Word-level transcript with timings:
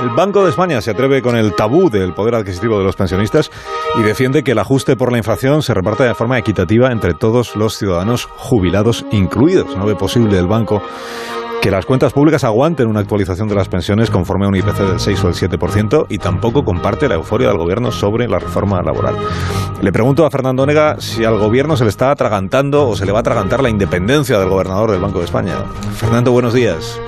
El 0.00 0.10
Banco 0.10 0.44
de 0.44 0.50
España 0.50 0.80
se 0.80 0.92
atreve 0.92 1.22
con 1.22 1.36
el 1.36 1.54
tabú 1.56 1.90
del 1.90 2.14
poder 2.14 2.36
adquisitivo 2.36 2.78
de 2.78 2.84
los 2.84 2.94
pensionistas 2.94 3.50
y 3.98 4.02
defiende 4.02 4.44
que 4.44 4.52
el 4.52 4.58
ajuste 4.60 4.94
por 4.94 5.10
la 5.10 5.18
inflación 5.18 5.60
se 5.62 5.74
reparta 5.74 6.04
de 6.04 6.14
forma 6.14 6.38
equitativa 6.38 6.92
entre 6.92 7.14
todos 7.14 7.56
los 7.56 7.76
ciudadanos 7.76 8.26
jubilados 8.36 9.04
incluidos. 9.10 9.76
No 9.76 9.86
ve 9.86 9.96
posible 9.96 10.38
el 10.38 10.46
banco 10.46 10.82
que 11.60 11.72
las 11.72 11.84
cuentas 11.84 12.12
públicas 12.12 12.44
aguanten 12.44 12.86
una 12.86 13.00
actualización 13.00 13.48
de 13.48 13.56
las 13.56 13.68
pensiones 13.68 14.10
conforme 14.10 14.46
a 14.46 14.48
un 14.48 14.56
IPC 14.56 14.78
del 14.78 15.00
6 15.00 15.24
o 15.24 15.28
el 15.28 15.34
7% 15.34 16.06
y 16.08 16.18
tampoco 16.18 16.64
comparte 16.64 17.08
la 17.08 17.16
euforia 17.16 17.48
del 17.48 17.58
gobierno 17.58 17.90
sobre 17.90 18.28
la 18.28 18.38
reforma 18.38 18.80
laboral. 18.80 19.16
Le 19.80 19.92
pregunto 19.92 20.26
a 20.26 20.30
Fernando 20.30 20.64
Onega 20.64 21.00
si 21.00 21.24
al 21.24 21.38
gobierno 21.38 21.76
se 21.76 21.84
le 21.84 21.90
está 21.90 22.10
atragantando 22.10 22.88
o 22.88 22.96
se 22.96 23.06
le 23.06 23.12
va 23.12 23.18
a 23.18 23.20
atragantar 23.20 23.62
la 23.62 23.70
independencia 23.70 24.36
del 24.38 24.48
gobernador 24.48 24.90
del 24.90 25.00
Banco 25.00 25.20
de 25.20 25.26
España. 25.26 25.54
Fernando, 25.94 26.32
buenos 26.32 26.52
días. 26.52 27.00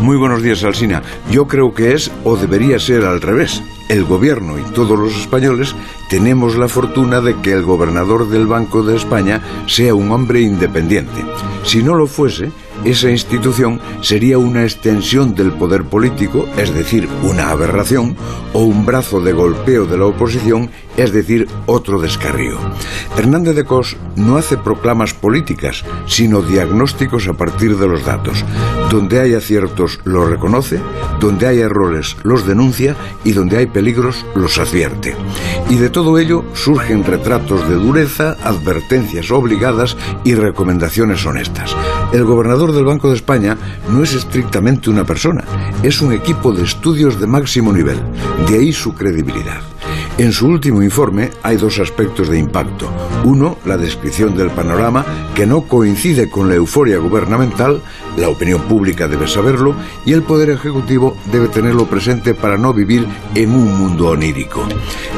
Muy 0.00 0.18
buenos 0.18 0.42
días, 0.42 0.62
Alsina. 0.62 1.02
Yo 1.30 1.48
creo 1.48 1.72
que 1.72 1.94
es 1.94 2.10
o 2.24 2.36
debería 2.36 2.78
ser 2.78 3.06
al 3.06 3.22
revés. 3.22 3.62
El 3.88 4.04
gobierno 4.04 4.58
y 4.58 4.62
todos 4.72 4.98
los 4.98 5.16
españoles 5.16 5.74
tenemos 6.10 6.56
la 6.56 6.68
fortuna 6.68 7.22
de 7.22 7.34
que 7.40 7.52
el 7.52 7.62
gobernador 7.62 8.28
del 8.28 8.46
Banco 8.46 8.82
de 8.82 8.96
España 8.96 9.40
sea 9.66 9.94
un 9.94 10.12
hombre 10.12 10.42
independiente. 10.42 11.24
Si 11.64 11.82
no 11.82 11.94
lo 11.94 12.06
fuese, 12.06 12.52
esa 12.84 13.10
institución 13.10 13.80
sería 14.00 14.38
una 14.38 14.62
extensión 14.62 15.34
del 15.34 15.52
poder 15.52 15.84
político, 15.84 16.48
es 16.56 16.72
decir, 16.74 17.08
una 17.22 17.50
aberración, 17.50 18.16
o 18.52 18.60
un 18.60 18.86
brazo 18.86 19.20
de 19.20 19.32
golpeo 19.32 19.86
de 19.86 19.98
la 19.98 20.06
oposición, 20.06 20.70
es 20.96 21.12
decir, 21.12 21.48
otro 21.66 22.00
descarrío. 22.00 22.58
Hernández 23.16 23.56
de 23.56 23.64
Cos 23.64 23.96
no 24.16 24.36
hace 24.36 24.56
proclamas 24.56 25.14
políticas, 25.14 25.84
sino 26.06 26.42
diagnósticos 26.42 27.28
a 27.28 27.34
partir 27.34 27.76
de 27.76 27.86
los 27.86 28.04
datos. 28.04 28.44
Donde 28.90 29.20
hay 29.20 29.34
aciertos 29.34 30.00
los 30.04 30.28
reconoce, 30.28 30.80
donde 31.20 31.46
hay 31.46 31.60
errores 31.60 32.16
los 32.22 32.46
denuncia 32.46 32.96
y 33.24 33.32
donde 33.32 33.58
hay 33.58 33.66
peligros 33.66 34.24
los 34.34 34.58
advierte. 34.58 35.14
Y 35.68 35.76
de 35.76 35.90
todo 35.90 36.18
ello 36.18 36.44
surgen 36.54 37.04
retratos 37.04 37.68
de 37.68 37.76
dureza, 37.76 38.36
advertencias 38.42 39.30
obligadas 39.30 39.96
y 40.24 40.34
recomendaciones 40.34 41.24
honestas. 41.26 41.76
El 42.12 42.24
gobernador 42.24 42.72
del 42.72 42.84
Banco 42.84 43.10
de 43.10 43.16
España 43.16 43.56
no 43.90 44.02
es 44.02 44.14
estrictamente 44.14 44.88
una 44.88 45.04
persona, 45.04 45.44
es 45.82 46.00
un 46.00 46.14
equipo 46.14 46.52
de 46.52 46.64
estudios 46.64 47.20
de 47.20 47.26
máximo 47.26 47.70
nivel, 47.70 47.98
de 48.48 48.58
ahí 48.58 48.72
su 48.72 48.94
credibilidad. 48.94 49.60
En 50.18 50.32
su 50.32 50.48
último 50.48 50.82
informe 50.82 51.30
hay 51.44 51.56
dos 51.56 51.78
aspectos 51.78 52.28
de 52.28 52.40
impacto. 52.40 52.90
Uno, 53.24 53.56
la 53.64 53.76
descripción 53.76 54.36
del 54.36 54.50
panorama 54.50 55.06
que 55.32 55.46
no 55.46 55.62
coincide 55.62 56.28
con 56.28 56.48
la 56.48 56.56
euforia 56.56 56.98
gubernamental, 56.98 57.80
la 58.16 58.28
opinión 58.28 58.62
pública 58.62 59.06
debe 59.06 59.28
saberlo 59.28 59.76
y 60.04 60.12
el 60.12 60.22
Poder 60.22 60.50
Ejecutivo 60.50 61.16
debe 61.30 61.46
tenerlo 61.46 61.86
presente 61.86 62.34
para 62.34 62.58
no 62.58 62.74
vivir 62.74 63.06
en 63.36 63.52
un 63.52 63.78
mundo 63.78 64.08
onírico. 64.08 64.66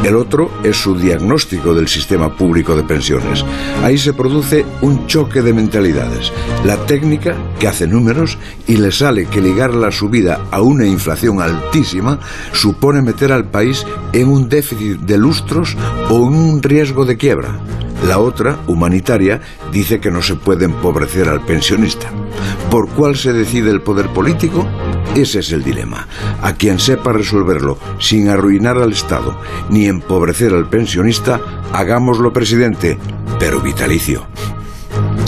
El 0.05 0.17
otro 0.17 0.51
es 0.63 0.77
su 0.77 0.95
diagnóstico 0.95 1.73
del 1.73 1.89
sistema 1.89 2.37
público 2.37 2.77
de 2.77 2.83
pensiones. 2.83 3.43
Ahí 3.83 3.97
se 3.97 4.13
produce 4.13 4.67
un 4.83 5.07
choque 5.07 5.41
de 5.41 5.55
mentalidades. 5.55 6.31
La 6.67 6.77
técnica, 6.85 7.35
que 7.59 7.69
hace 7.69 7.87
números, 7.87 8.37
y 8.67 8.77
le 8.77 8.93
sale 8.93 9.25
que 9.25 9.41
ligar 9.41 9.73
la 9.73 9.91
subida 9.91 10.43
a 10.51 10.61
una 10.61 10.87
inflación 10.87 11.41
altísima 11.41 12.19
supone 12.53 13.01
meter 13.01 13.33
al 13.33 13.47
país 13.47 13.87
en 14.13 14.29
un 14.29 14.49
déficit 14.51 14.90
de 14.99 15.19
lustros 15.19 15.77
o 16.09 16.15
un 16.15 16.63
riesgo 16.63 17.05
de 17.05 17.17
quiebra. 17.17 17.61
La 18.07 18.19
otra, 18.19 18.59
humanitaria, 18.67 19.41
dice 19.71 20.01
que 20.01 20.11
no 20.11 20.23
se 20.23 20.35
puede 20.35 20.65
empobrecer 20.65 21.29
al 21.29 21.45
pensionista. 21.45 22.11
¿Por 22.71 22.89
cuál 22.89 23.17
se 23.17 23.33
decide 23.33 23.71
el 23.71 23.83
poder 23.83 24.09
político? 24.09 24.67
Ese 25.15 25.41
es 25.41 25.53
el 25.53 25.63
dilema. 25.63 26.07
A 26.41 26.55
quien 26.55 26.79
sepa 26.79 27.13
resolverlo 27.13 27.79
sin 27.99 28.29
arruinar 28.29 28.79
al 28.79 28.93
Estado 28.93 29.39
ni 29.69 29.87
empobrecer 29.87 30.55
al 30.55 30.69
pensionista, 30.69 31.41
hagámoslo 31.73 32.33
presidente, 32.33 32.99
pero 33.39 33.61
vitalicio. 33.61 34.27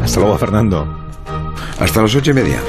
Hasta 0.03 0.21
luego, 0.21 0.39
Fernando. 0.39 0.87
Hasta 1.79 2.03
las 2.03 2.15
ocho 2.15 2.31
y 2.31 2.35
media. 2.35 2.63